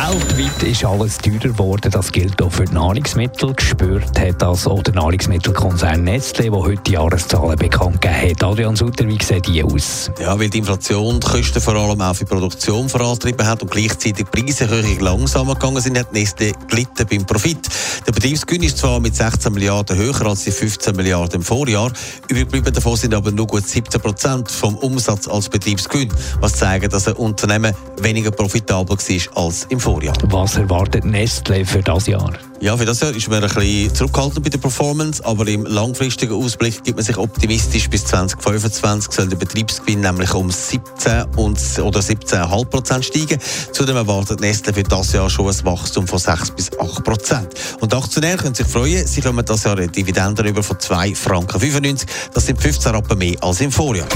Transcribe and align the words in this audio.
Weltweit 0.00 0.62
ist 0.62 0.82
alles 0.82 1.18
teurer 1.18 1.38
geworden. 1.40 1.90
Das 1.90 2.10
gilt 2.10 2.40
auch 2.40 2.50
für 2.50 2.64
die 2.64 2.72
Nahrungsmittel. 2.72 3.52
Gespürt 3.52 4.18
hat 4.18 4.40
das 4.40 4.66
auch 4.66 4.82
der 4.82 4.94
Nahrungsmittelkonzern 4.94 6.02
Nestle, 6.02 6.50
der 6.50 6.58
heute 6.58 6.82
die 6.86 6.92
Jahreszahlen 6.92 7.58
bekannt 7.58 8.00
gegeben 8.00 8.30
hat. 8.30 8.42
Adrian 8.42 8.76
Sutter, 8.76 9.06
wie 9.06 9.22
sieht 9.22 9.46
die 9.46 9.62
aus? 9.62 10.10
Ja, 10.18 10.40
weil 10.40 10.48
die 10.48 10.58
Inflation 10.58 11.20
die 11.20 11.26
Kosten 11.26 11.60
vor 11.60 11.74
allem 11.74 12.00
auch 12.00 12.14
für 12.14 12.24
die 12.24 12.30
Produktion 12.30 12.88
vorantrieben 12.88 13.46
hat 13.46 13.60
und 13.60 13.70
gleichzeitig 13.70 14.14
die 14.14 14.24
Preiserhöhungen 14.24 15.00
langsamer 15.00 15.52
gegangen 15.52 15.82
sind, 15.82 15.98
hat 15.98 16.14
Nestle 16.14 16.52
gelitten 16.68 17.06
beim 17.06 17.26
Profit. 17.26 17.68
Der 18.06 18.12
Betriebsgewinn 18.12 18.62
ist 18.62 18.78
zwar 18.78 19.00
mit 19.00 19.14
16 19.14 19.52
Milliarden 19.52 19.98
höher 19.98 20.24
als 20.24 20.44
die 20.44 20.50
15 20.50 20.96
Milliarden 20.96 21.40
im 21.40 21.42
Vorjahr. 21.42 21.92
Übrig 22.28 22.64
davon 22.64 22.96
sind 22.96 23.12
aber 23.12 23.32
nur 23.32 23.46
gut 23.46 23.68
17 23.68 24.00
Prozent 24.00 24.50
vom 24.50 24.76
Umsatz 24.76 25.28
als 25.28 25.50
Betriebsgewinn, 25.50 26.10
was 26.40 26.54
zeigt, 26.54 26.90
dass 26.90 27.06
ein 27.06 27.16
Unternehmen 27.16 27.74
weniger 28.00 28.30
profitabel 28.30 28.96
war 28.96 29.44
als 29.44 29.66
im 29.68 29.78
Vorjahr. 29.78 29.89
Was 29.90 30.56
erwartet 30.56 31.04
Nestle 31.04 31.64
für 31.66 31.82
das 31.82 32.06
Jahr? 32.06 32.32
Ja, 32.60 32.76
für 32.76 32.84
das 32.84 33.00
Jahr 33.00 33.14
ist 33.14 33.28
man 33.28 33.42
ein 33.42 33.50
bisschen 33.52 33.94
zurückhaltend 33.94 34.44
bei 34.44 34.50
der 34.50 34.58
Performance, 34.58 35.24
aber 35.24 35.48
im 35.48 35.64
langfristigen 35.64 36.34
Ausblick 36.34 36.84
gibt 36.84 36.96
man 36.96 37.04
sich 37.04 37.16
optimistisch 37.16 37.90
bis 37.90 38.04
2025 38.04 39.12
soll 39.12 39.28
der 39.28 39.36
Betriebsgewinn 39.36 40.00
nämlich 40.00 40.32
um 40.32 40.50
17 40.50 41.24
und, 41.36 41.58
oder 41.80 42.00
17,5 42.00 42.64
Prozent 42.66 43.04
steigen. 43.04 43.38
Zudem 43.72 43.96
erwartet 43.96 44.40
Nestle 44.40 44.72
für 44.72 44.82
das 44.84 45.12
Jahr 45.12 45.28
schon 45.28 45.48
ein 45.48 45.64
Wachstum 45.64 46.06
von 46.06 46.18
6 46.18 46.52
bis 46.52 46.70
8 46.78 47.02
Prozent. 47.02 47.48
Und 47.80 47.92
Aktionäre 47.92 48.36
können 48.36 48.54
sich 48.54 48.66
freuen, 48.66 49.06
sie 49.06 49.20
kommen 49.20 49.44
das 49.44 49.64
Jahr 49.64 49.76
eine 49.76 49.88
Dividende 49.88 50.42
über 50.42 50.62
von 50.62 50.78
2 50.78 51.14
Franken 51.14 51.58
95. 51.58 52.08
Das 52.32 52.46
sind 52.46 52.60
15 52.60 52.92
Rappen 52.94 53.18
mehr 53.18 53.36
als 53.42 53.60
im 53.60 53.72
Vorjahr. 53.72 54.08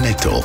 Netto, 0.00 0.44